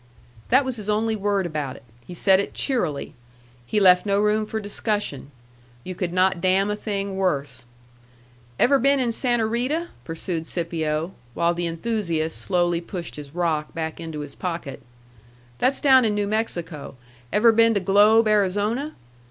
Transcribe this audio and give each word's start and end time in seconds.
That 0.49 0.65
was 0.65 0.77
his 0.77 0.89
only 0.89 1.15
word 1.15 1.45
about 1.45 1.75
it. 1.75 1.83
He 2.07 2.15
said 2.15 2.39
it 2.39 2.55
cheerily. 2.55 3.13
He 3.67 3.79
left 3.79 4.03
no 4.03 4.19
room 4.19 4.47
for 4.47 4.59
discussion. 4.59 5.29
You 5.83 5.93
could 5.93 6.11
not 6.11 6.41
damn 6.41 6.71
a 6.71 6.75
thing 6.75 7.17
worse. 7.17 7.65
"Ever 8.57 8.79
been 8.79 8.99
in 8.99 9.11
Santa 9.11 9.45
Rita?" 9.45 9.89
pursued 10.03 10.47
Scipio, 10.47 11.11
while 11.35 11.53
the 11.53 11.67
enthusiast 11.67 12.35
slowly 12.39 12.81
pushed 12.81 13.15
his 13.15 13.35
rock 13.35 13.75
back 13.75 13.99
into 13.99 14.21
his 14.21 14.33
pocket. 14.33 14.81
"That's 15.59 15.79
down 15.79 16.03
in 16.03 16.15
New 16.15 16.25
Mexico. 16.25 16.95
Ever 17.31 17.51
been 17.51 17.75
to 17.75 17.79
Globe, 17.79 18.27
Arizona?" 18.27 18.95